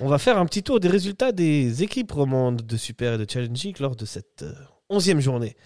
On 0.00 0.08
va 0.08 0.18
faire 0.18 0.38
un 0.38 0.46
petit 0.46 0.62
tour 0.62 0.80
des 0.80 0.88
résultats 0.88 1.32
des 1.32 1.82
équipes 1.82 2.12
romandes 2.12 2.62
de 2.62 2.76
Super 2.76 3.14
et 3.14 3.18
de 3.18 3.30
Challenge 3.30 3.62
League 3.62 3.80
lors 3.80 3.96
de 3.96 4.04
cette 4.06 4.42
euh, 4.42 4.52
onzième 4.88 5.20
journée. 5.20 5.56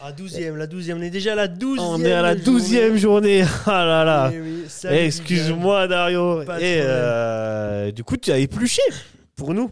Ah, 0.00 0.12
12e, 0.12 0.56
la 0.56 0.66
12e, 0.66 0.94
on 0.94 1.02
est 1.02 1.10
déjà 1.10 1.32
à 1.32 1.36
la 1.36 1.46
12e. 1.46 1.78
On 1.78 2.04
est 2.04 2.10
à 2.12 2.22
la 2.22 2.34
douzième 2.34 2.96
journée. 2.96 3.44
Ah 3.66 3.84
là 3.84 4.04
là. 4.04 4.32
Eh 4.34 4.40
oui, 4.40 4.64
Excuse-moi 4.90 5.86
Dario. 5.86 6.42
Pas 6.44 6.60
Et 6.60 6.80
euh, 6.82 7.92
du 7.92 8.02
coup, 8.02 8.16
tu 8.16 8.32
as 8.32 8.38
épluché 8.38 8.82
pour 9.36 9.54
nous. 9.54 9.70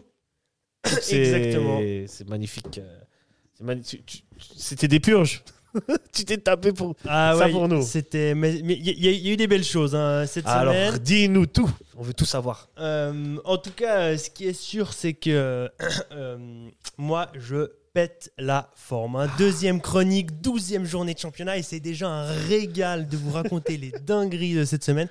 Exactement. 1.10 1.80
C'est 2.06 2.28
magnifique. 2.28 2.78
euh, 2.78 3.74
C'était 4.56 4.86
des 4.88 5.00
purges. 5.00 5.42
tu 6.12 6.24
t'es 6.24 6.38
tapé 6.38 6.72
pour. 6.72 6.94
Ah 7.06 7.34
Ça 7.36 7.46
ouais, 7.46 7.52
pour 7.52 7.68
nous. 7.68 7.82
C'était, 7.82 8.34
mais 8.34 8.54
il 8.54 8.70
y, 8.70 8.88
a- 8.90 9.12
il 9.12 9.26
y 9.26 9.30
a 9.30 9.32
eu 9.32 9.36
des 9.36 9.46
belles 9.46 9.64
choses 9.64 9.94
hein, 9.94 10.26
cette 10.26 10.46
Alors, 10.46 10.72
semaine. 10.74 10.98
dis-nous 10.98 11.46
tout. 11.46 11.70
On 11.96 12.02
veut 12.02 12.14
tout 12.14 12.24
savoir. 12.24 12.68
Euh, 12.78 13.36
en 13.44 13.58
tout 13.58 13.72
cas, 13.72 14.16
ce 14.16 14.30
qui 14.30 14.46
est 14.46 14.52
sûr, 14.52 14.92
c'est 14.92 15.12
que 15.14 15.68
euh, 16.12 16.68
moi, 16.98 17.28
je 17.34 17.70
pète 17.92 18.32
la 18.38 18.70
forme. 18.76 19.28
Deuxième 19.36 19.80
chronique, 19.80 20.40
douzième 20.40 20.84
journée 20.84 21.12
de 21.14 21.18
championnat, 21.18 21.58
et 21.58 21.62
c'est 21.62 21.80
déjà 21.80 22.08
un 22.08 22.24
régal 22.48 23.08
de 23.08 23.16
vous 23.16 23.32
raconter 23.32 23.76
les 23.76 23.90
dingueries 24.06 24.54
de 24.54 24.64
cette 24.64 24.84
semaine. 24.84 25.08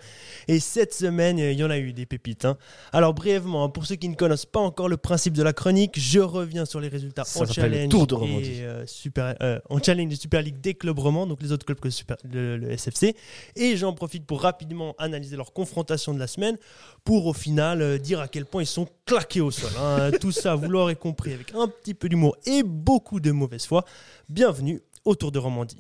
Et 0.48 0.60
cette 0.62 0.94
semaine, 0.94 1.38
il 1.40 1.54
y 1.60 1.64
en 1.64 1.70
a 1.70 1.78
eu 1.78 1.92
des 1.92 2.06
pépites. 2.06 2.46
hein. 2.46 2.58
Alors 2.94 3.14
brièvement, 3.14 3.68
pour 3.70 3.86
ceux 3.86 3.96
qui 3.96 4.08
ne 4.08 4.16
connaissent 4.16 4.46
pas 4.46 4.62
encore 4.62 4.88
le 4.88 4.96
principe 4.98 5.34
de 5.34 5.44
la 5.44 5.52
chronique, 5.52 6.00
je 6.00 6.20
reviens 6.20 6.64
sur 6.66 6.80
les 6.80 6.88
résultats 6.88 7.26
Ça 7.26 7.42
en 7.42 7.46
challenge 7.46 7.90
Tour 7.90 8.08
de 8.08 8.16
et 8.16 8.62
euh, 8.64 8.86
super, 8.86 9.36
euh, 9.42 9.60
en 9.70 9.82
challenge 9.82 10.10
de 10.12 10.16
Super 10.16 10.42
League 10.42 10.62
des 10.62 10.74
clubs 10.74 10.98
romans, 10.98 11.28
donc 11.28 11.42
les 11.42 11.52
autres 11.52 11.66
clubs 11.66 11.80
que 11.80 11.90
super- 11.90 12.18
le, 12.32 12.56
le 12.58 12.72
SFC. 12.78 13.16
Et 13.58 13.76
j'en 13.76 13.94
profite 13.94 14.26
pour 14.26 14.42
rapidement 14.42 14.96
analyser 15.00 15.36
leur 15.36 15.52
confrontation 15.52 16.14
de 16.14 16.20
la 16.20 16.28
semaine 16.28 16.58
pour 17.04 17.26
au 17.26 17.34
final 17.34 17.82
euh, 17.82 17.98
dire 17.98 18.22
à 18.22 18.28
quel 18.30 18.46
point 18.46 18.64
ils 18.64 18.68
sont 18.68 18.88
claqués 19.06 19.42
au 19.42 19.52
sol. 19.52 19.72
hein. 19.80 20.12
Tout 20.22 20.32
ça, 20.32 20.56
vous 20.56 20.70
l'aurez 20.70 20.96
compris, 20.96 21.34
avec 21.34 21.54
un 21.54 21.68
petit 21.68 21.94
peu 21.94 22.08
d'humour 22.08 22.38
et 22.46 22.64
beaucoup 22.70 23.20
de 23.20 23.32
mauvaise 23.32 23.66
foi. 23.66 23.84
Bienvenue 24.30 24.82
au 25.06 25.16
Tour 25.16 25.32
de 25.32 25.40
Romandie. 25.40 25.78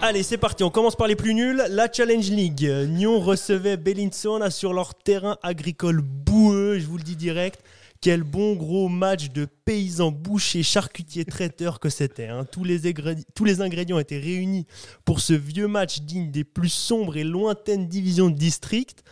Allez, 0.00 0.22
c'est 0.24 0.36
parti. 0.38 0.64
On 0.64 0.70
commence 0.70 0.96
par 0.96 1.06
les 1.06 1.16
plus 1.16 1.32
nuls. 1.32 1.62
La 1.70 1.90
Challenge 1.90 2.28
League. 2.30 2.68
Nyon 2.88 3.20
recevait 3.20 3.76
Bellinzona 3.76 4.50
sur 4.50 4.72
leur 4.72 4.94
terrain 4.94 5.38
agricole 5.42 6.02
boueux. 6.02 6.78
Je 6.78 6.86
vous 6.86 6.96
le 6.98 7.04
dis 7.04 7.16
direct. 7.16 7.62
Quel 8.00 8.24
bon 8.24 8.54
gros 8.54 8.88
match 8.88 9.30
de 9.30 9.46
paysans 9.64 10.10
bouchers, 10.10 10.64
charcutiers, 10.64 11.24
traiteurs 11.24 11.78
que 11.78 11.88
c'était. 11.88 12.26
hein. 12.26 12.44
Tous 12.50 12.64
les 12.64 13.60
ingrédients 13.60 14.00
étaient 14.00 14.18
réunis 14.18 14.66
pour 15.04 15.20
ce 15.20 15.34
vieux 15.34 15.68
match 15.68 16.00
digne 16.00 16.32
des 16.32 16.42
plus 16.42 16.68
sombres 16.68 17.16
et 17.16 17.22
lointaines 17.22 17.86
divisions 17.86 18.28
de 18.28 18.34
district. 18.34 19.04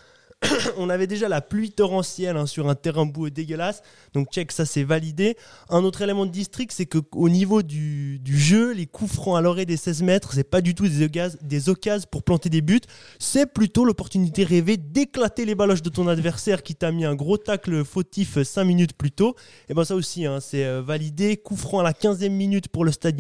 On 0.79 0.89
avait 0.89 1.07
déjà 1.07 1.29
la 1.29 1.41
pluie 1.41 1.71
torrentielle 1.71 2.37
hein, 2.37 2.47
sur 2.47 2.69
un 2.69 2.75
terrain 2.75 3.05
boueux 3.05 3.31
dégueulasse. 3.31 3.83
Donc 4.15 4.33
check, 4.33 4.53
ça 4.53 4.65
c'est 4.65 4.83
validé. 4.83 5.37
Un 5.69 5.85
autre 5.85 6.03
élément 6.03 6.27
de 6.27 6.31
district, 6.31 6.73
c'est 6.73 6.87
qu'au 6.87 7.29
niveau 7.29 7.63
du, 7.63 8.21
jeu, 8.25 8.73
les 8.73 8.87
coups 8.87 9.13
francs 9.13 9.37
à 9.37 9.41
l'oreille 9.41 9.67
des 9.67 9.77
16 9.77 10.03
mètres, 10.03 10.33
c'est 10.33 10.49
pas 10.49 10.61
du 10.61 10.75
tout 10.75 10.89
des 10.89 11.05
occasions, 11.05 11.39
des 11.43 11.69
occasions 11.69 12.09
pour 12.11 12.23
planter 12.23 12.49
des 12.49 12.63
buts. 12.63 12.81
C'est 13.19 13.47
plutôt 13.47 13.85
l'opportunité 13.85 14.45
rêvée 14.45 14.77
d'éclater 14.77 15.45
les 15.45 15.55
baloches 15.55 15.83
de 15.83 15.91
ton 15.91 16.09
adversaire 16.09 16.63
qui 16.63 16.75
t'a 16.75 16.91
mis 16.91 17.05
un 17.05 17.15
gros 17.15 17.37
tacle 17.37 17.85
fautif 17.85 18.43
5 18.43 18.65
minutes 18.65 18.93
plus 18.95 19.13
tôt. 19.13 19.37
Et 19.69 19.75
ben 19.75 19.85
ça 19.85 19.95
aussi, 19.95 20.27
hein, 20.27 20.39
c'est 20.41 20.65
euh, 20.65 20.81
validé. 20.81 21.37
Coup 21.37 21.57
franc 21.57 21.81
à 21.81 21.83
la 21.83 21.93
15e 21.93 22.31
minute 22.31 22.69
pour 22.69 22.85
le 22.85 22.93
Stade. 22.93 23.11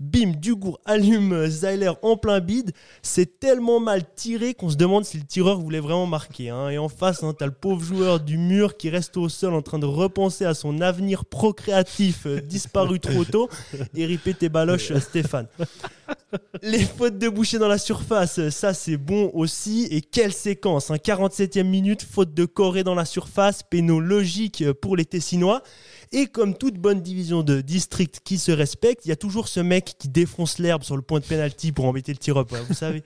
Bim, 0.00 0.32
Dugour 0.40 0.80
allume 0.86 1.46
Zeiler 1.48 1.92
en 2.02 2.16
plein 2.16 2.40
bide. 2.40 2.72
C'est 3.02 3.38
tellement 3.38 3.80
mal 3.80 4.02
tiré 4.14 4.54
qu'on 4.54 4.70
se 4.70 4.76
demande 4.76 5.04
si 5.04 5.18
le 5.18 5.24
tireur 5.24 5.60
voulait 5.60 5.80
vraiment 5.80 6.06
marquer. 6.06 6.45
Hein. 6.50 6.68
Et 6.70 6.78
en 6.78 6.88
face, 6.88 7.22
hein, 7.22 7.34
t'as 7.36 7.46
le 7.46 7.52
pauvre 7.52 7.82
joueur 7.82 8.20
du 8.20 8.38
mur 8.38 8.76
qui 8.76 8.90
reste 8.90 9.16
au 9.16 9.28
sol 9.28 9.54
en 9.54 9.62
train 9.62 9.78
de 9.78 9.86
repenser 9.86 10.44
à 10.44 10.54
son 10.54 10.80
avenir 10.80 11.24
procréatif 11.24 12.26
euh, 12.26 12.40
disparu 12.40 13.00
trop 13.00 13.24
tôt. 13.24 13.48
Et 13.94 14.06
ripé 14.06 14.34
tes 14.34 14.48
baloches, 14.48 14.90
euh, 14.90 15.00
Stéphane. 15.00 15.48
Les 16.62 16.80
fautes 16.80 17.18
de 17.18 17.28
boucher 17.28 17.58
dans 17.58 17.68
la 17.68 17.78
surface, 17.78 18.38
euh, 18.38 18.50
ça 18.50 18.74
c'est 18.74 18.96
bon 18.96 19.30
aussi. 19.34 19.88
Et 19.90 20.00
quelle 20.00 20.32
séquence 20.32 20.90
hein. 20.90 20.96
47e 20.96 21.64
minute, 21.64 22.02
faute 22.02 22.34
de 22.34 22.44
Corée 22.44 22.84
dans 22.84 22.94
la 22.94 23.04
surface, 23.04 23.62
péno 23.62 24.00
logique 24.00 24.70
pour 24.80 24.96
les 24.96 25.04
Tessinois. 25.04 25.62
Et 26.12 26.26
comme 26.26 26.56
toute 26.56 26.76
bonne 26.76 27.00
division 27.00 27.42
de 27.42 27.60
district 27.60 28.20
qui 28.24 28.38
se 28.38 28.52
respecte, 28.52 29.04
il 29.06 29.08
y 29.08 29.12
a 29.12 29.16
toujours 29.16 29.48
ce 29.48 29.60
mec 29.60 29.96
qui 29.98 30.08
défonce 30.08 30.58
l'herbe 30.58 30.82
sur 30.84 30.96
le 30.96 31.02
point 31.02 31.20
de 31.20 31.24
pénalty 31.24 31.72
pour 31.72 31.84
embêter 31.86 32.12
le 32.12 32.18
tir-up, 32.18 32.50
ouais, 32.52 32.62
vous 32.66 32.74
savez. 32.74 33.02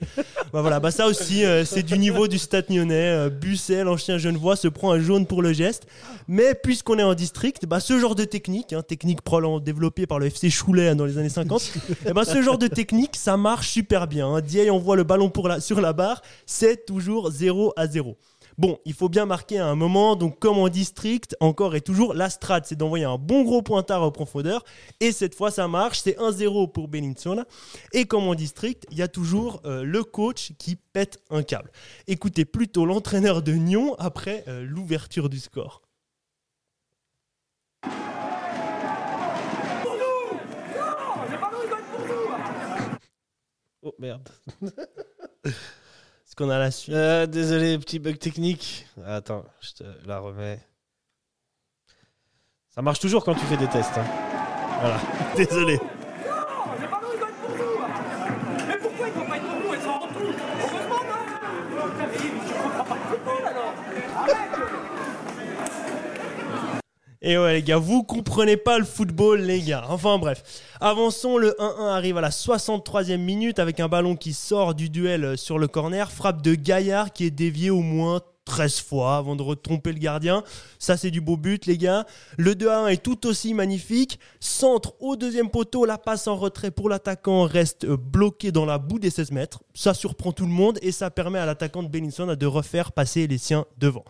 Bah 0.53 0.59
voilà, 0.59 0.81
bah 0.81 0.91
ça 0.91 1.07
aussi, 1.07 1.45
euh, 1.45 1.63
c'est 1.63 1.83
du 1.83 1.97
niveau 1.97 2.27
du 2.27 2.37
Stade 2.37 2.65
Lyonnais. 2.69 3.09
Euh, 3.09 3.29
Bussel, 3.29 3.87
ancien 3.87 4.17
genevois, 4.17 4.57
se 4.57 4.67
prend 4.67 4.91
un 4.91 4.99
jaune 4.99 5.25
pour 5.25 5.41
le 5.41 5.53
geste. 5.53 5.87
Mais 6.27 6.55
puisqu'on 6.55 6.99
est 6.99 7.03
en 7.03 7.13
district, 7.13 7.65
bah 7.65 7.79
ce 7.79 7.97
genre 7.97 8.15
de 8.15 8.25
technique, 8.25 8.73
hein, 8.73 8.81
technique 8.81 9.21
probablement 9.21 9.61
développée 9.61 10.07
par 10.07 10.19
le 10.19 10.25
FC 10.25 10.49
Choulet 10.49 10.89
hein, 10.89 10.95
dans 10.95 11.05
les 11.05 11.17
années 11.17 11.29
50, 11.29 11.71
et 12.05 12.13
bah 12.13 12.25
ce 12.25 12.41
genre 12.41 12.57
de 12.57 12.67
technique, 12.67 13.15
ça 13.15 13.37
marche 13.37 13.69
super 13.69 14.07
bien. 14.07 14.27
Hein. 14.27 14.41
Envoie 14.71 14.95
le 14.97 15.03
ballon 15.03 15.29
pour 15.29 15.47
la, 15.47 15.61
sur 15.61 15.79
la 15.79 15.93
barre, 15.93 16.21
c'est 16.45 16.85
toujours 16.85 17.31
0 17.31 17.73
à 17.77 17.87
0. 17.87 18.17
Bon, 18.57 18.79
il 18.85 18.93
faut 18.93 19.09
bien 19.09 19.25
marquer 19.25 19.59
à 19.59 19.67
un 19.67 19.75
moment, 19.75 20.15
donc 20.15 20.39
comme 20.39 20.57
en 20.57 20.69
district, 20.69 21.35
encore 21.39 21.75
et 21.75 21.81
toujours, 21.81 22.13
la 22.13 22.29
strat, 22.29 22.61
c'est 22.63 22.75
d'envoyer 22.75 23.05
un 23.05 23.17
bon 23.17 23.43
gros 23.43 23.61
pointard 23.61 24.03
au 24.03 24.11
profondeur. 24.11 24.63
Et 24.99 25.11
cette 25.11 25.35
fois, 25.35 25.51
ça 25.51 25.67
marche, 25.67 25.99
c'est 25.99 26.17
1-0 26.17 26.71
pour 26.71 26.87
Bellinzona. 26.87 27.45
Et 27.93 28.05
comme 28.05 28.27
en 28.27 28.35
district, 28.35 28.85
il 28.91 28.97
y 28.97 29.01
a 29.01 29.07
toujours 29.07 29.61
euh, 29.65 29.83
le 29.83 30.03
coach 30.03 30.51
qui 30.57 30.75
pète 30.75 31.21
un 31.29 31.43
câble. 31.43 31.71
Écoutez 32.07 32.45
plutôt 32.45 32.85
l'entraîneur 32.85 33.41
de 33.41 33.53
Nyon 33.53 33.95
après 33.99 34.43
euh, 34.47 34.65
l'ouverture 34.65 35.29
du 35.29 35.39
score. 35.39 35.81
Oh 43.83 43.95
merde. 43.97 44.29
Qu'on 46.37 46.49
a 46.49 46.57
la 46.57 46.71
suite? 46.71 46.95
Euh, 46.95 47.25
désolé, 47.27 47.77
petit 47.77 47.99
bug 47.99 48.17
technique. 48.17 48.87
Attends, 49.05 49.43
je 49.59 49.71
te 49.73 49.83
la 50.07 50.19
remets. 50.19 50.59
Ça 52.69 52.81
marche 52.81 52.99
toujours 52.99 53.23
quand 53.23 53.35
tu 53.35 53.45
fais 53.45 53.57
des 53.57 53.67
tests. 53.67 53.97
hein. 53.97 54.05
Voilà, 54.79 54.99
désolé. 55.35 55.79
Mais 58.67 58.77
pourquoi 58.77 59.07
ils 59.07 59.13
vont 59.13 59.25
pas 59.25 59.37
être 59.37 59.45
pour 59.45 59.59
nous 59.59 59.73
Ils 59.75 59.81
s'en 59.81 59.99
rendent 59.99 60.13
compte 60.13 60.35
Heureusement, 60.61 61.03
non 61.03 61.85
Mais 61.99 62.17
tu 62.17 62.53
comprends 62.53 62.85
pas 62.85 62.95
le 62.95 63.01
football 63.09 63.45
alors 63.47 63.73
Et 67.23 67.37
ouais 67.37 67.53
les 67.53 67.61
gars, 67.61 67.77
vous 67.77 68.01
comprenez 68.01 68.57
pas 68.57 68.79
le 68.79 68.85
football 68.85 69.41
les 69.41 69.61
gars. 69.61 69.85
Enfin 69.89 70.17
bref. 70.17 70.41
Avançons, 70.79 71.37
le 71.37 71.55
1-1 71.59 71.89
arrive 71.89 72.17
à 72.17 72.21
la 72.21 72.31
63e 72.31 73.17
minute 73.17 73.59
avec 73.59 73.79
un 73.79 73.87
ballon 73.87 74.15
qui 74.15 74.33
sort 74.33 74.73
du 74.73 74.89
duel 74.89 75.37
sur 75.37 75.59
le 75.59 75.67
corner, 75.67 76.11
frappe 76.11 76.41
de 76.41 76.55
Gaillard 76.55 77.13
qui 77.13 77.25
est 77.25 77.31
dévié 77.31 77.69
au 77.69 77.81
moins 77.81 78.21
13 78.45 78.81
fois 78.81 79.17
avant 79.17 79.35
de 79.35 79.43
retromper 79.43 79.91
le 79.91 79.99
gardien. 79.99 80.43
Ça 80.79 80.97
c'est 80.97 81.11
du 81.11 81.21
beau 81.21 81.37
but 81.37 81.67
les 81.67 81.77
gars. 81.77 82.07
Le 82.37 82.55
2-1 82.55 82.87
est 82.87 83.03
tout 83.03 83.27
aussi 83.27 83.53
magnifique. 83.53 84.19
Centre 84.39 84.95
au 84.99 85.15
deuxième 85.15 85.51
poteau, 85.51 85.85
la 85.85 85.99
passe 85.99 86.27
en 86.27 86.37
retrait 86.37 86.71
pour 86.71 86.89
l'attaquant 86.89 87.43
reste 87.43 87.83
euh, 87.83 87.97
bloqué 87.97 88.51
dans 88.51 88.65
la 88.65 88.79
boue 88.79 88.97
des 88.97 89.11
16 89.11 89.29
mètres. 89.29 89.61
Ça 89.75 89.93
surprend 89.93 90.31
tout 90.31 90.47
le 90.47 90.51
monde 90.51 90.79
et 90.81 90.91
ça 90.91 91.11
permet 91.11 91.37
à 91.37 91.45
l'attaquant 91.45 91.83
de 91.83 91.87
Bellinson 91.87 92.35
de 92.35 92.45
refaire 92.47 92.91
passer 92.91 93.27
les 93.27 93.37
siens 93.37 93.65
devant. 93.77 94.05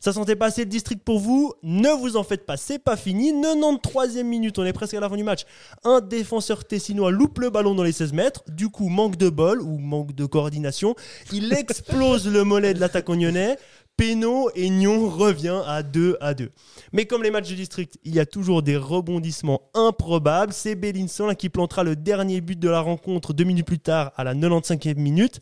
Ça 0.00 0.14
sentait 0.14 0.36
pas 0.36 0.46
assez 0.46 0.62
le 0.62 0.70
district 0.70 1.02
pour 1.04 1.18
vous 1.18 1.52
Ne 1.62 1.90
vous 1.90 2.16
en 2.16 2.24
faites 2.24 2.46
pas, 2.46 2.56
c'est 2.56 2.78
pas 2.78 2.96
fini. 2.96 3.32
93e 3.32 4.22
minute, 4.22 4.58
on 4.58 4.64
est 4.64 4.72
presque 4.72 4.94
à 4.94 5.00
la 5.00 5.08
fin 5.10 5.16
du 5.16 5.24
match. 5.24 5.42
Un 5.84 6.00
défenseur 6.00 6.64
tessinois 6.64 7.10
loupe 7.10 7.38
le 7.38 7.50
ballon 7.50 7.74
dans 7.74 7.82
les 7.82 7.92
16 7.92 8.14
mètres. 8.14 8.42
Du 8.48 8.70
coup, 8.70 8.88
manque 8.88 9.16
de 9.16 9.28
bol 9.28 9.60
ou 9.60 9.78
manque 9.78 10.14
de 10.14 10.24
coordination. 10.24 10.94
Il 11.32 11.52
explose 11.58 12.26
le 12.26 12.44
mollet 12.44 12.72
de 12.72 12.80
l'attaquant 12.80 13.14
lyonnais. 13.14 13.58
Péno 14.00 14.48
et 14.54 14.70
Nyon 14.70 15.10
revient 15.10 15.60
à 15.66 15.82
2 15.82 16.16
à 16.22 16.32
2. 16.32 16.50
Mais 16.94 17.04
comme 17.04 17.22
les 17.22 17.30
matchs 17.30 17.50
de 17.50 17.54
district, 17.54 17.98
il 18.02 18.14
y 18.14 18.18
a 18.18 18.24
toujours 18.24 18.62
des 18.62 18.78
rebondissements 18.78 19.60
improbables. 19.74 20.54
C'est 20.54 20.74
Bellinson 20.74 21.26
là, 21.26 21.34
qui 21.34 21.50
plantera 21.50 21.84
le 21.84 21.96
dernier 21.96 22.40
but 22.40 22.58
de 22.58 22.70
la 22.70 22.80
rencontre 22.80 23.34
deux 23.34 23.44
minutes 23.44 23.66
plus 23.66 23.78
tard 23.78 24.12
à 24.16 24.24
la 24.24 24.34
95e 24.34 24.94
minute. 24.94 25.40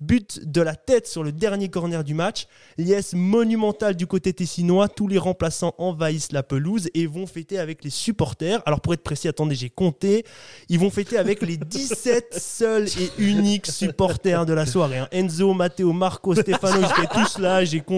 But 0.00 0.40
de 0.42 0.62
la 0.62 0.74
tête 0.74 1.06
sur 1.06 1.22
le 1.22 1.32
dernier 1.32 1.68
corner 1.68 2.02
du 2.02 2.14
match. 2.14 2.46
Liesse 2.78 3.12
monumentale 3.12 3.94
du 3.94 4.06
côté 4.06 4.32
tessinois. 4.32 4.88
Tous 4.88 5.06
les 5.06 5.18
remplaçants 5.18 5.74
envahissent 5.76 6.32
la 6.32 6.42
pelouse 6.42 6.88
et 6.94 7.06
vont 7.06 7.26
fêter 7.26 7.58
avec 7.58 7.84
les 7.84 7.90
supporters. 7.90 8.62
Alors 8.64 8.80
pour 8.80 8.94
être 8.94 9.04
précis, 9.04 9.28
attendez, 9.28 9.54
j'ai 9.54 9.68
compté. 9.68 10.24
Ils 10.70 10.78
vont 10.78 10.88
fêter 10.88 11.18
avec 11.18 11.42
les 11.42 11.58
17 11.58 12.32
seuls 12.38 12.88
et 12.88 13.22
uniques 13.22 13.66
supporters 13.66 14.46
de 14.46 14.54
la 14.54 14.64
soirée. 14.64 14.96
hein. 14.96 15.08
Enzo, 15.12 15.52
Matteo, 15.52 15.92
Marco, 15.92 16.34
Stefano, 16.34 16.80
ils 16.80 17.02
étaient 17.04 17.14
tous 17.14 17.38
là, 17.38 17.66
j'ai 17.66 17.80
compté. 17.80 17.97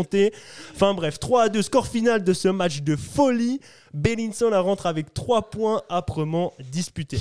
Enfin 0.74 0.94
bref, 0.94 1.18
3 1.18 1.44
à 1.44 1.48
2, 1.48 1.62
score 1.62 1.86
final 1.86 2.24
de 2.24 2.32
ce 2.32 2.48
match 2.48 2.82
de 2.82 2.96
folie. 2.96 3.60
Bellinson 3.92 4.50
la 4.50 4.60
rentre 4.60 4.86
avec 4.86 5.12
3 5.14 5.50
points 5.50 5.82
âprement 5.90 6.52
disputés. 6.70 7.20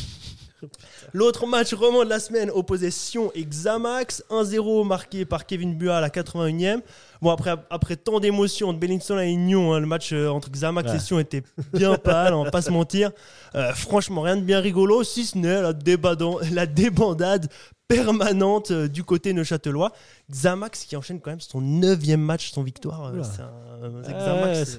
L'autre 1.13 1.47
match 1.47 1.73
roman 1.73 2.03
de 2.03 2.09
la 2.09 2.19
semaine 2.19 2.49
opposait 2.51 2.91
Sion 2.91 3.31
et 3.35 3.43
Xamax. 3.43 4.23
1-0 4.29 4.85
marqué 4.85 5.25
par 5.25 5.45
Kevin 5.45 5.75
Bua 5.75 5.97
à 5.97 6.01
la 6.01 6.09
81e. 6.09 6.81
Bon, 7.21 7.31
après, 7.31 7.55
après 7.69 7.95
tant 7.95 8.19
d'émotions 8.19 8.69
entre 8.69 8.79
Bellinson 8.79 9.17
et 9.19 9.35
Nyon, 9.35 9.73
hein, 9.73 9.79
le 9.79 9.85
match 9.85 10.13
euh, 10.13 10.29
entre 10.29 10.49
Xamax 10.49 10.93
et. 10.93 10.99
Sion 10.99 11.19
était 11.19 11.43
bien 11.73 11.95
pâle, 12.03 12.33
on 12.33 12.43
va 12.43 12.51
pas 12.51 12.61
se 12.61 12.71
mentir. 12.71 13.11
Euh, 13.55 13.73
franchement, 13.73 14.21
rien 14.21 14.37
de 14.37 14.41
bien 14.41 14.59
rigolo, 14.59 15.03
si 15.03 15.25
ce 15.25 15.37
n'est 15.37 15.61
la, 15.61 16.65
débandade 16.65 17.49
permanente 17.87 18.71
euh, 18.71 18.87
du 18.87 19.03
côté 19.03 19.33
neuchâtelois. 19.33 19.91
Xamax 20.31 20.85
qui 20.85 20.95
enchaîne 20.95 21.19
quand 21.19 21.31
même 21.31 21.41
son 21.41 21.61
neuvième 21.61 22.21
match 22.21 22.51
sans 22.51 22.63
victoire. 22.63 23.11
C'est 23.23 23.41
un, 23.41 24.17
Xamax, 24.17 24.77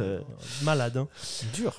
malade. 0.63 0.97
hein. 0.97 1.09
Dur. 1.53 1.77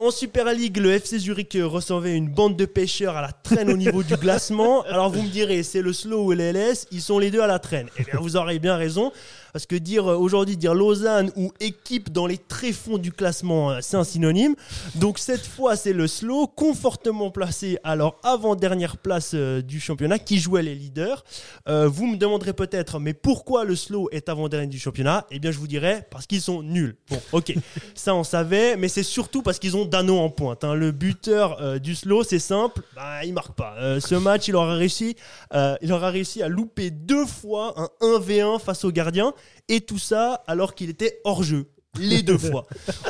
En 0.00 0.12
Super 0.12 0.54
League, 0.54 0.76
le 0.76 0.92
FC 0.92 1.18
Zurich 1.18 1.58
recevait 1.60 2.16
une 2.16 2.28
bande 2.28 2.56
de 2.56 2.66
pêcheurs 2.66 3.16
à 3.16 3.20
la 3.20 3.32
traîne 3.32 3.68
au 3.68 3.76
niveau 3.76 4.04
du 4.04 4.14
glacement. 4.14 4.82
Alors 4.86 5.10
vous 5.10 5.22
me 5.22 5.28
direz, 5.28 5.64
c'est 5.64 5.82
le 5.82 5.92
slow 5.92 6.26
ou 6.26 6.30
le 6.30 6.52
LS, 6.52 6.86
ils 6.92 7.00
sont 7.00 7.18
les 7.18 7.32
deux 7.32 7.40
à 7.40 7.48
la 7.48 7.58
traîne. 7.58 7.88
Eh 7.98 8.04
bien 8.04 8.20
vous 8.20 8.36
aurez 8.36 8.60
bien 8.60 8.76
raison, 8.76 9.10
parce 9.52 9.66
que 9.66 9.74
dire 9.74 10.06
euh, 10.06 10.16
aujourd'hui 10.16 10.56
dire 10.56 10.72
Lausanne 10.72 11.32
ou 11.34 11.50
équipe 11.58 12.12
dans 12.12 12.28
les 12.28 12.38
tréfonds 12.38 12.98
du 12.98 13.10
classement, 13.10 13.72
euh, 13.72 13.78
c'est 13.82 13.96
un 13.96 14.04
synonyme. 14.04 14.54
Donc 14.94 15.18
cette 15.18 15.44
fois 15.44 15.74
c'est 15.74 15.92
le 15.92 16.06
slow, 16.06 16.46
confortablement 16.46 17.32
placé 17.32 17.78
à 17.82 17.96
leur 17.96 18.20
avant-dernière 18.22 18.98
place 18.98 19.32
euh, 19.34 19.62
du 19.62 19.80
championnat, 19.80 20.20
qui 20.20 20.38
jouait 20.38 20.62
les 20.62 20.76
leaders. 20.76 21.24
Euh, 21.68 21.88
vous 21.88 22.06
me 22.06 22.16
demanderez 22.16 22.52
peut-être, 22.52 23.00
mais 23.00 23.14
pourquoi 23.14 23.64
le 23.64 23.74
slow 23.74 24.08
est 24.12 24.28
avant-dernier 24.28 24.68
du 24.68 24.78
championnat? 24.78 25.26
Eh 25.32 25.40
bien 25.40 25.50
je 25.50 25.58
vous 25.58 25.66
dirais, 25.66 26.06
parce 26.08 26.28
qu'ils 26.28 26.40
sont 26.40 26.62
nuls. 26.62 26.94
Bon, 27.10 27.20
ok, 27.32 27.52
ça 27.96 28.14
on 28.14 28.22
savait, 28.22 28.76
mais 28.76 28.86
c'est 28.86 29.02
surtout 29.02 29.42
parce 29.42 29.58
qu'ils 29.58 29.76
ont 29.76 29.87
Dano 29.88 30.18
en 30.18 30.30
pointe. 30.30 30.64
hein. 30.64 30.74
Le 30.74 30.92
buteur 30.92 31.60
euh, 31.60 31.78
du 31.78 31.94
slow, 31.94 32.22
c'est 32.22 32.38
simple, 32.38 32.82
bah, 32.94 33.24
il 33.24 33.32
marque 33.34 33.54
pas. 33.54 33.74
Euh, 33.78 34.00
ce 34.00 34.14
match, 34.14 34.48
il 34.48 34.56
aura 34.56 34.74
réussi, 34.74 35.16
euh, 35.54 35.76
il 35.82 35.92
aura 35.92 36.10
réussi 36.10 36.42
à 36.42 36.48
louper 36.48 36.90
deux 36.90 37.26
fois 37.26 37.74
un 37.76 37.88
1v1 38.00 38.60
face 38.60 38.84
au 38.84 38.90
gardien, 38.92 39.32
et 39.68 39.80
tout 39.80 39.98
ça 39.98 40.42
alors 40.46 40.74
qu'il 40.74 40.90
était 40.90 41.20
hors 41.24 41.42
jeu. 41.42 41.66
Les 41.98 42.22
deux 42.22 42.38
fois. 42.38 42.66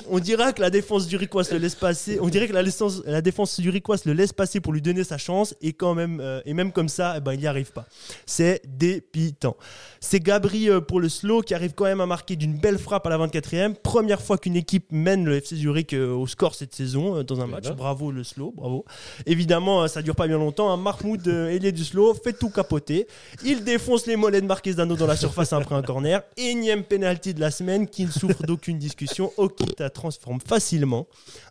On 0.08 0.19
dirait 0.19 0.52
que 0.52 0.60
la 0.60 0.70
défense 0.70 1.06
du 1.08 1.16
Riquas 1.16 1.48
le 1.52 1.58
laisse 1.58 1.75
passer. 1.75 2.19
On 2.22 2.28
dirait 2.28 2.48
que 2.48 2.52
la, 2.52 2.62
défense- 2.62 3.02
la 3.04 3.20
défense 3.20 3.58
du 3.60 3.70
le 3.70 4.12
laisse 4.12 4.32
passer 4.32 4.60
pour 4.60 4.72
lui 4.72 4.80
donner 4.80 5.04
sa 5.04 5.19
chance 5.19 5.54
et 5.60 5.72
quand 5.72 5.94
même 5.94 6.20
euh, 6.20 6.40
et 6.46 6.54
même 6.54 6.72
comme 6.72 6.88
ça, 6.88 7.14
eh 7.16 7.20
ben, 7.20 7.34
il 7.34 7.40
n'y 7.40 7.46
arrive 7.46 7.72
pas. 7.72 7.86
C'est 8.25 8.62
dépitant. 8.66 9.56
C'est 10.00 10.20
Gabri 10.20 10.70
euh, 10.70 10.80
pour 10.80 11.00
le 11.00 11.08
slow 11.08 11.42
qui 11.42 11.54
arrive 11.54 11.75
quand 11.75 11.84
même 11.84 12.00
à 12.00 12.06
marquer 12.06 12.36
d'une 12.36 12.56
belle 12.58 12.78
frappe 12.78 13.06
à 13.06 13.10
la 13.10 13.19
24e. 13.19 13.75
Première 13.75 14.22
fois 14.22 14.38
qu'une 14.38 14.56
équipe 14.56 14.86
mène 14.90 15.25
le 15.25 15.34
FC 15.36 15.56
Zurich 15.56 15.92
euh, 15.92 16.14
au 16.14 16.26
score 16.26 16.54
cette 16.54 16.75
saison 16.75 17.22
dans 17.22 17.40
un 17.40 17.46
match. 17.46 17.64
ben. 17.64 17.75
Bravo 17.75 18.10
le 18.10 18.25
slow, 18.25 18.52
bravo. 18.56 18.84
Évidemment, 19.26 19.86
ça 19.88 20.00
dure 20.02 20.14
pas 20.16 20.26
bien 20.28 20.38
longtemps. 20.38 20.70
hein. 20.72 20.76
Mahmoud, 20.78 21.26
ailier 21.26 21.72
du 21.72 21.84
slow, 21.84 22.14
fait 22.14 22.32
tout 22.32 22.50
capoter. 22.50 23.06
Il 23.44 23.64
défonce 23.64 24.06
les 24.06 24.16
mollets 24.16 24.40
de 24.40 24.46
Marquez-Dano 24.46 24.96
dans 24.96 25.06
la 25.06 25.16
surface 25.16 25.52
après 25.52 25.75
un 25.75 25.82
corner. 25.82 26.22
Énième 26.36 26.84
penalty 26.84 27.34
de 27.34 27.40
la 27.40 27.50
semaine 27.50 27.86
qui 27.88 28.06
ne 28.06 28.10
souffre 28.10 28.42
d'aucune 28.44 28.68
discussion. 28.76 29.32
Okita 29.38 29.88
transforme 29.88 30.41
facilement. 30.41 31.06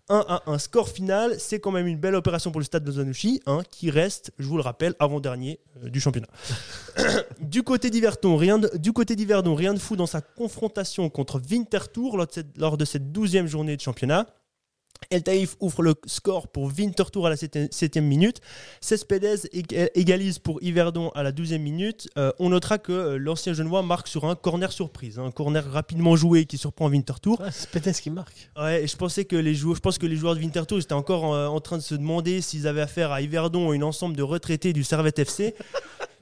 1 0.10 0.26
à 0.28 0.44
1 0.46 0.60
score 0.60 0.90
final, 0.90 1.36
c'est 1.40 1.60
quand 1.60 1.72
même 1.72 1.88
une 1.88 1.98
belle 1.98 2.14
opération 2.14 2.52
pour 2.52 2.60
le 2.60 2.66
stade 2.66 2.84
de 2.84 2.92
Zanouchi, 2.92 3.42
hein, 3.48 3.62
qui 3.72 3.90
reste, 3.90 4.32
je 4.38 4.48
vous 4.48 4.58
le 4.58 4.62
rappelle, 4.62 4.94
avant-dernier 5.00 5.60
euh, 5.84 5.90
du 5.90 6.00
championnat. 6.00 6.28
du 7.42 7.64
côté 7.64 7.90
d'Yverdon, 7.90 8.38
rien 8.38 8.60
de, 8.60 8.70
du 8.78 8.94
côté 8.94 9.16
rien 9.18 9.74
de 9.74 9.80
fou 9.80 9.96
dans 9.96 10.06
sa 10.06 10.22
confrontation 10.22 11.10
contre 11.10 11.42
Winterthur 11.50 12.16
lors 12.16 12.28
de 12.28 12.32
cette, 12.32 12.58
lors 12.58 12.78
de 12.78 12.86
cette 12.86 13.12
12e 13.12 13.48
journée 13.48 13.76
de 13.76 13.82
championnat. 13.82 14.28
El 15.10 15.24
Taïf 15.24 15.56
ouvre 15.60 15.84
le 15.84 15.96
score 16.06 16.48
pour 16.48 16.72
Winterthur 16.78 17.26
à 17.26 17.30
la 17.30 17.36
7e 17.36 18.02
minute. 18.02 18.42
Cespedes 18.82 19.48
ég- 19.54 19.90
égalise 19.96 20.40
pour 20.40 20.62
Yverdon 20.62 21.10
à 21.16 21.24
la 21.24 21.32
12e 21.32 21.60
minute. 21.60 22.08
Euh, 22.18 22.32
on 22.40 22.50
notera 22.50 22.78
que 22.78 22.92
euh, 22.92 23.18
l'ancien 23.18 23.54
Genevois 23.54 23.84
marque 23.84 24.08
sur 24.08 24.26
un 24.26 24.36
corner 24.36 24.72
surprise, 24.72 25.20
un 25.20 25.32
corner 25.32 25.64
rapidement 25.72 26.16
joué 26.16 26.46
qui 26.46 26.58
surprend 26.58 26.90
Winterthur. 26.90 27.38
C'est 27.52 27.70
Pétès 27.70 28.00
qui 28.02 28.10
marque. 28.10 28.50
Ouais, 28.58 28.84
et 28.84 28.88
je 28.88 28.96
pensais 28.98 29.26
que 29.26 29.36
les 29.36 29.56
joueurs, 29.56 29.76
je 29.76 29.82
pense 29.82 29.98
que 29.98 30.06
les 30.06 30.16
joueurs 30.16 30.36
de 30.36 30.40
Winterthur 30.42 30.80
étaient 30.80 30.94
encore 30.94 31.34
euh, 31.34 31.48
en 31.48 31.60
train 31.60 31.78
de 31.78 31.84
se 31.84 31.96
demander 31.96 32.42
s'ils 32.42 32.68
avaient 32.68 32.82
affaire 32.82 33.12
à 33.12 33.22
Yverdon 33.22 33.70
ou 33.70 33.74
une 33.74 33.84
ensemble 33.84 34.16
de 34.16 34.24
retraités 34.24 34.74
du 34.74 34.84
Servette 34.84 35.20
FC. 35.20 35.56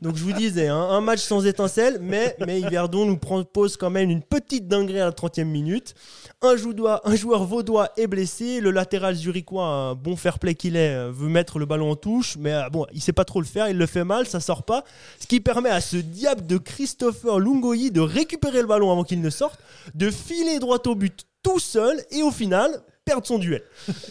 Donc 0.01 0.17
je 0.17 0.23
vous 0.23 0.33
disais, 0.33 0.67
hein, 0.67 0.75
un 0.77 1.01
match 1.01 1.21
sans 1.21 1.45
étincelle, 1.45 1.99
mais, 2.01 2.35
mais 2.45 2.59
Yverdon 2.59 3.05
nous 3.05 3.17
propose 3.17 3.77
quand 3.77 3.89
même 3.89 4.09
une 4.09 4.21
petite 4.21 4.67
dinguerie 4.67 4.99
à 4.99 5.05
la 5.05 5.11
30e 5.11 5.45
minute. 5.45 5.95
Un, 6.41 6.57
joueur, 6.57 7.01
un 7.05 7.15
joueur 7.15 7.45
vaudois 7.45 7.89
est 7.97 8.07
blessé, 8.07 8.59
le 8.59 8.71
latéral 8.71 9.15
zurichois, 9.15 9.95
bon 9.95 10.15
fair 10.15 10.37
play 10.37 10.53
qu'il 10.53 10.75
est, 10.75 10.93
euh, 10.95 11.11
veut 11.11 11.29
mettre 11.29 11.59
le 11.59 11.65
ballon 11.65 11.91
en 11.91 11.95
touche, 11.95 12.35
mais 12.37 12.53
euh, 12.53 12.69
bon, 12.69 12.85
il 12.93 13.01
sait 13.01 13.13
pas 13.13 13.25
trop 13.25 13.39
le 13.39 13.47
faire, 13.47 13.69
il 13.69 13.77
le 13.77 13.85
fait 13.85 14.03
mal, 14.03 14.27
ça 14.27 14.39
sort 14.39 14.63
pas. 14.63 14.83
Ce 15.19 15.27
qui 15.27 15.39
permet 15.39 15.69
à 15.69 15.81
ce 15.81 15.97
diable 15.97 16.45
de 16.45 16.57
Christopher 16.57 17.39
Lungoyi 17.39 17.91
de 17.91 18.01
récupérer 18.01 18.61
le 18.61 18.67
ballon 18.67 18.91
avant 18.91 19.03
qu'il 19.03 19.21
ne 19.21 19.29
sorte, 19.29 19.59
de 19.93 20.11
filer 20.11 20.59
droit 20.59 20.79
au 20.85 20.95
but 20.95 21.25
tout 21.41 21.59
seul 21.59 22.03
et 22.11 22.21
au 22.21 22.31
final 22.31 22.81
perdre 23.05 23.25
son 23.27 23.37
duel. 23.37 23.61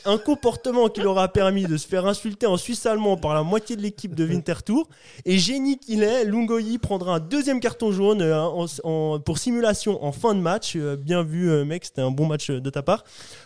Un 0.05 0.19
comportement 0.19 0.89
qui 0.89 1.01
leur 1.01 1.19
a 1.19 1.27
permis 1.29 1.65
de 1.65 1.77
se 1.77 1.87
faire 1.87 2.07
insulter 2.07 2.47
en 2.47 2.57
suisse 2.57 2.87
allemand 2.87 3.17
par 3.17 3.35
la 3.35 3.43
moitié 3.43 3.75
de 3.75 3.83
l'équipe 3.83 4.15
de 4.15 4.25
Winterthur. 4.25 4.87
Et 5.25 5.37
génie 5.37 5.79
qu'il 5.79 6.05
est, 6.05 6.25
Lungoyi 6.25 6.79
prendra 6.79 7.17
un 7.17 7.21
deuxième 7.21 7.59
carton 7.59 7.91
jaune 7.91 8.23
euh, 8.23 8.41
en- 8.41 8.67
en- 8.85 9.19
pour 9.19 9.39
simulation 9.39 10.03
en 10.05 10.13
fin 10.13 10.35
de 10.35 10.41
match. 10.41 10.75
Euh, 10.77 10.97
bien 10.97 11.25
vu, 11.25 11.51
euh, 11.51 11.65
mec, 11.65 11.85
c'était 11.85 12.03
un 12.03 12.13
bon 12.13 12.27
match 12.27 12.51
de 12.53 12.71
ta 12.71 12.83
part. 12.85 13.03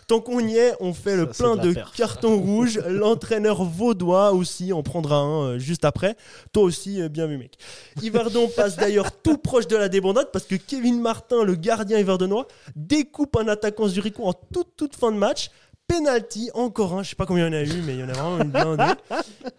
Tant 0.07 0.19
qu'on 0.21 0.39
y 0.39 0.55
est, 0.55 0.73
on 0.79 0.93
fait 0.93 1.15
le 1.15 1.27
Ça, 1.33 1.43
plein 1.43 1.55
de 1.55 1.73
cartons 1.95 2.37
rouges. 2.39 2.79
L'entraîneur 2.87 3.63
vaudois 3.63 4.31
aussi 4.33 4.71
en 4.71 4.83
prendra 4.83 5.17
un 5.17 5.57
juste 5.57 5.83
après. 5.83 6.15
Toi 6.53 6.63
aussi, 6.63 7.01
bien 7.09 7.25
vu, 7.25 7.37
mec. 7.37 7.57
Yverdon 8.03 8.49
passe 8.55 8.75
d'ailleurs 8.77 9.11
tout 9.23 9.37
proche 9.37 9.65
de 9.67 9.75
la 9.75 9.89
débandade 9.89 10.29
parce 10.31 10.45
que 10.45 10.55
Kevin 10.55 11.01
Martin, 11.01 11.43
le 11.43 11.55
gardien 11.55 11.97
yverdonois, 11.97 12.47
découpe 12.75 13.35
un 13.37 13.47
attaquant 13.47 13.87
zurichois 13.87 14.27
en 14.27 14.33
toute, 14.33 14.75
toute 14.77 14.95
fin 14.95 15.11
de 15.11 15.17
match. 15.17 15.38
Penalty, 15.87 16.51
encore 16.53 16.93
un, 16.93 17.01
je 17.03 17.09
sais 17.09 17.15
pas 17.15 17.25
combien 17.25 17.47
il 17.47 17.53
y 17.53 17.57
en 17.57 17.59
a 17.59 17.63
eu, 17.63 17.81
mais 17.83 17.95
il 17.95 17.99
y 17.99 18.03
en 18.03 18.09
a 18.09 18.13
vraiment 18.13 18.37
une 18.43 18.51
blindée. 18.51 18.93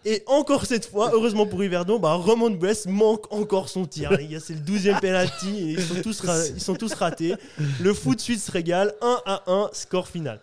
Et 0.05 0.23
encore 0.27 0.65
cette 0.65 0.85
fois, 0.85 1.11
heureusement 1.13 1.45
pour 1.45 1.61
Yverdon, 1.61 1.99
bah, 1.99 2.13
Roman 2.13 2.49
Bress 2.51 2.85
manque 2.85 3.31
encore 3.33 3.67
son 3.67 3.85
tir. 3.85 4.11
Les 4.17 4.27
gars, 4.27 4.39
c'est 4.39 4.53
le 4.53 4.61
12e 4.61 5.01
penalty 5.01 5.49
et 5.59 5.71
ils 5.73 5.81
sont, 5.81 6.01
tous 6.01 6.21
ils 6.55 6.61
sont 6.61 6.75
tous 6.75 6.93
ratés. 6.93 7.35
Le 7.81 7.93
foot 7.93 8.21
suisse 8.21 8.45
se 8.45 8.51
régale, 8.51 8.93
1 9.01 9.21
à 9.25 9.43
1, 9.47 9.69
score 9.73 10.07
final. 10.07 10.39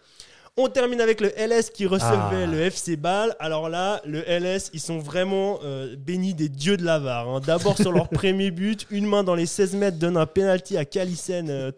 On 0.59 0.69
termine 0.69 1.01
avec 1.01 1.21
le 1.23 1.29
LS 1.39 1.71
qui 1.71 1.87
recevait 1.87 2.43
Ah. 2.43 2.47
le 2.47 2.61
FC 2.61 2.97
Bâle. 2.97 3.35
Alors 3.39 3.69
là, 3.71 4.03
le 4.05 4.23
LS, 4.29 4.71
ils 4.75 4.81
sont 4.81 4.99
vraiment 4.99 5.61
euh, 5.65 5.95
bénis 5.97 6.35
des 6.35 6.49
dieux 6.51 6.77
de 6.77 6.85
la 6.85 6.99
VAR. 6.99 7.29
hein. 7.29 7.41
D'abord 7.47 7.77
sur 7.79 7.93
leur 7.93 8.09
premier 8.09 8.51
but, 8.51 8.85
une 8.91 9.07
main 9.07 9.23
dans 9.25 9.37
les 9.37 9.47
16 9.47 9.75
mètres 9.77 9.99
donne 9.99 10.17
un 10.19 10.27
penalty 10.27 10.77
à 10.77 10.85
Calissen, 10.85 11.49
euh, 11.49 11.71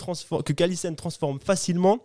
que 0.44 0.52
Calissen 0.52 0.96
transforme 0.96 1.38
facilement. 1.38 1.98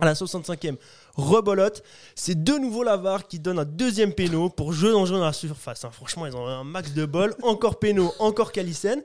À 0.00 0.04
la 0.04 0.14
65e, 0.14 0.76
rebolote. 1.16 1.82
C'est 2.14 2.44
de 2.44 2.52
nouveau 2.52 2.84
la 2.84 2.96
VAR 2.96 3.26
qui 3.26 3.40
donne 3.40 3.58
un 3.58 3.64
deuxième 3.64 4.12
péno 4.12 4.48
pour 4.48 4.72
jeu 4.72 4.92
dangereux 4.92 5.18
dans 5.18 5.24
la 5.24 5.32
surface. 5.32 5.84
hein. 5.84 5.90
Franchement, 5.90 6.24
ils 6.24 6.36
ont 6.36 6.46
un 6.46 6.62
max 6.62 6.92
de 6.92 7.04
bol. 7.04 7.34
Encore 7.42 7.80
péno, 7.80 8.12
encore 8.20 8.52
Calissen. 8.52 9.02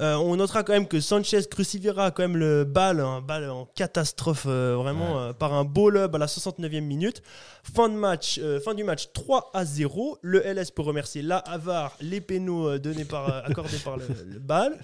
Euh, 0.00 0.14
on 0.14 0.36
notera 0.36 0.62
quand 0.62 0.72
même 0.72 0.86
que 0.86 1.00
Sanchez 1.00 1.40
crucifiera 1.50 2.10
quand 2.10 2.22
même 2.22 2.36
le 2.36 2.64
bal, 2.64 3.00
un 3.00 3.20
bal 3.20 3.50
en 3.50 3.66
catastrophe 3.74 4.46
euh, 4.46 4.76
vraiment 4.76 5.18
euh, 5.18 5.32
par 5.32 5.54
un 5.54 5.64
beau 5.64 5.90
lob 5.90 6.14
à 6.14 6.18
la 6.18 6.26
69e 6.26 6.80
minute. 6.82 7.22
Fin 7.74 7.88
de 7.88 7.94
match, 7.94 8.40
fin 8.64 8.74
du 8.74 8.84
match 8.84 9.08
3 9.12 9.50
à 9.52 9.64
0. 9.64 10.18
Le 10.22 10.40
LS 10.46 10.70
peut 10.70 10.82
remercier 10.82 11.20
la 11.20 11.36
Havard, 11.38 11.96
les 12.00 12.20
pénaux 12.20 12.78
donnés 12.78 13.04
par, 13.04 13.44
accordés 13.44 13.76
par 13.84 13.98
le, 13.98 14.04
le 14.26 14.38
bal. 14.38 14.78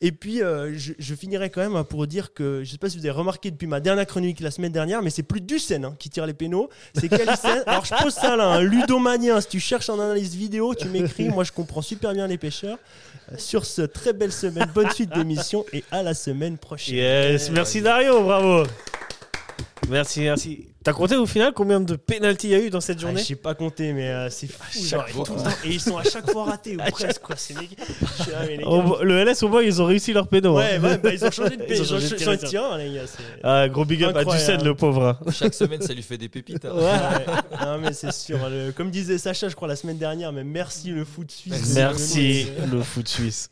Et 0.00 0.10
puis 0.10 0.38
je, 0.38 0.92
je 0.98 1.14
finirai 1.14 1.50
quand 1.50 1.60
même 1.60 1.84
pour 1.84 2.08
dire 2.08 2.34
que 2.34 2.62
je 2.64 2.72
sais 2.72 2.78
pas 2.78 2.90
si 2.90 2.98
vous 2.98 3.06
avez 3.06 3.16
remarqué 3.16 3.52
depuis 3.52 3.68
ma 3.68 3.78
dernière 3.78 4.06
chronique 4.06 4.40
la 4.40 4.50
semaine 4.50 4.72
dernière, 4.72 5.00
mais 5.00 5.10
c'est 5.10 5.22
plus 5.22 5.40
Ducen 5.40 5.84
hein, 5.84 5.96
qui 5.98 6.10
tire 6.10 6.26
les 6.26 6.34
pénaux, 6.34 6.68
c'est 6.94 7.08
Calissen. 7.16 7.62
Alors 7.66 7.84
je 7.84 7.94
pose 8.02 8.12
ça 8.12 8.34
là, 8.34 8.48
un 8.48 8.60
ludomanien. 8.60 9.40
Si 9.40 9.48
tu 9.48 9.60
cherches 9.60 9.88
en 9.88 10.00
analyse 10.00 10.34
vidéo, 10.34 10.74
tu 10.74 10.88
m'écris. 10.88 11.28
Moi 11.28 11.44
je 11.44 11.52
comprends 11.52 11.82
super 11.82 12.12
bien 12.12 12.26
les 12.26 12.38
pêcheurs. 12.38 12.78
Sur 13.38 13.64
ce 13.64 13.82
très 13.82 14.12
belle 14.12 14.32
semaine, 14.32 14.53
bonne 14.74 14.90
suite 14.90 15.10
d'émission 15.14 15.64
et 15.72 15.84
à 15.90 16.02
la 16.02 16.14
semaine 16.14 16.58
prochaine. 16.58 16.94
Yes, 16.96 17.50
merci 17.50 17.80
Dario, 17.82 18.22
bravo. 18.22 18.64
Merci, 19.88 20.20
merci. 20.20 20.66
T'as 20.82 20.92
compté 20.92 21.16
au 21.16 21.24
final 21.26 21.52
combien 21.54 21.80
de 21.80 21.96
pénalties 21.96 22.48
il 22.48 22.50
y 22.50 22.54
a 22.54 22.58
eu 22.58 22.68
dans 22.68 22.80
cette 22.82 22.98
Ah, 22.98 23.02
journée 23.02 23.20
je 23.20 23.26
sais 23.26 23.34
pas 23.36 23.54
compter, 23.54 23.94
mais 23.94 24.08
euh, 24.10 24.28
c'est 24.28 24.46
fou. 24.46 24.82
genre, 24.86 25.08
fois. 25.08 25.26
et 25.64 25.68
ils 25.70 25.80
sont 25.80 25.96
à 25.96 26.02
chaque 26.04 26.30
fois 26.30 26.44
ratés, 26.44 26.74
ou 26.86 26.90
presque, 26.90 27.20
quoi. 27.22 27.36
Là, 28.30 28.46
les 28.46 28.58
gars, 28.58 28.64
Le 29.02 29.24
LS, 29.24 29.42
au 29.44 29.48
moins, 29.48 29.62
ils 29.62 29.80
ont 29.80 29.86
réussi 29.86 30.12
leur 30.12 30.28
péno. 30.28 30.58
hein. 30.58 30.78
Ouais, 30.78 30.78
ouais, 30.78 30.98
bah, 30.98 31.10
ils 31.12 31.24
ont 31.24 31.30
changé 31.30 31.56
de 31.56 31.64
Ils 31.70 31.80
ont 31.80 31.84
changé 31.84 32.08
c'est- 32.18 33.22
Ah, 33.42 33.66
gros 33.68 33.84
big 33.86 34.04
up 34.04 34.14
à. 34.16 34.24
Ducen, 34.24 34.62
le 34.62 34.74
pauvre. 34.74 35.04
hein. 35.06 35.18
Chaque 35.32 35.54
semaine, 35.54 35.80
ça 35.80 35.94
lui 35.94 36.02
fait 36.02 36.18
des 36.18 36.28
pépites. 36.28 36.64
hein. 36.66 36.74
Ouais. 36.74 37.64
non, 37.64 37.78
mais 37.78 37.92
c'est 37.94 38.12
sûr. 38.12 38.38
le- 38.50 38.72
comme 38.72 38.90
disait 38.90 39.16
Sacha, 39.16 39.48
je 39.48 39.54
crois, 39.56 39.68
la 39.68 39.76
semaine 39.76 39.98
dernière, 39.98 40.32
mais 40.32 40.44
merci 40.44 40.90
le 40.90 41.04
foot 41.06 41.30
suisse. 41.30 41.74
Merci, 41.76 42.46
le 42.70 42.82
foot 42.82 43.08
suisse. 43.08 43.48